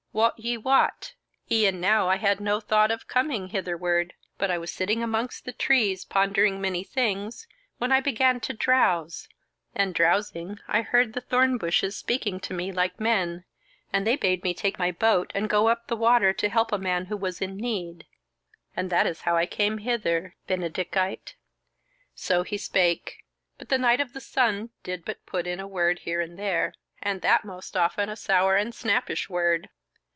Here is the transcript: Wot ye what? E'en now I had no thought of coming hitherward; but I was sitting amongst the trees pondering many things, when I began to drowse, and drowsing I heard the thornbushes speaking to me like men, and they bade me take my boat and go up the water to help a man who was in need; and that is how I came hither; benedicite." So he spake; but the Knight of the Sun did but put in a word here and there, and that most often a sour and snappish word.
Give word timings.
Wot 0.13 0.37
ye 0.37 0.57
what? 0.57 1.13
E'en 1.49 1.79
now 1.79 2.09
I 2.09 2.17
had 2.17 2.41
no 2.41 2.59
thought 2.59 2.91
of 2.91 3.07
coming 3.07 3.47
hitherward; 3.47 4.13
but 4.37 4.51
I 4.51 4.57
was 4.57 4.69
sitting 4.69 5.01
amongst 5.01 5.45
the 5.45 5.53
trees 5.53 6.03
pondering 6.03 6.59
many 6.59 6.83
things, 6.83 7.47
when 7.77 7.93
I 7.93 8.01
began 8.01 8.41
to 8.41 8.53
drowse, 8.53 9.29
and 9.73 9.95
drowsing 9.95 10.59
I 10.67 10.81
heard 10.81 11.13
the 11.13 11.21
thornbushes 11.21 11.95
speaking 11.95 12.41
to 12.41 12.53
me 12.53 12.73
like 12.73 12.99
men, 12.99 13.45
and 13.93 14.05
they 14.05 14.17
bade 14.17 14.43
me 14.43 14.53
take 14.53 14.77
my 14.77 14.91
boat 14.91 15.31
and 15.33 15.49
go 15.49 15.69
up 15.69 15.87
the 15.87 15.95
water 15.95 16.33
to 16.33 16.49
help 16.49 16.73
a 16.73 16.77
man 16.77 17.05
who 17.05 17.15
was 17.15 17.41
in 17.41 17.55
need; 17.55 18.05
and 18.75 18.89
that 18.89 19.07
is 19.07 19.21
how 19.21 19.37
I 19.37 19.45
came 19.45 19.77
hither; 19.77 20.35
benedicite." 20.45 21.35
So 22.15 22.43
he 22.43 22.57
spake; 22.57 23.23
but 23.57 23.69
the 23.69 23.77
Knight 23.79 24.01
of 24.01 24.11
the 24.11 24.19
Sun 24.19 24.71
did 24.83 25.05
but 25.05 25.25
put 25.25 25.47
in 25.47 25.61
a 25.61 25.67
word 25.69 25.99
here 25.99 26.19
and 26.19 26.37
there, 26.37 26.73
and 27.01 27.21
that 27.21 27.45
most 27.45 27.77
often 27.77 28.09
a 28.09 28.17
sour 28.17 28.57
and 28.57 28.75
snappish 28.75 29.29
word. 29.29 29.69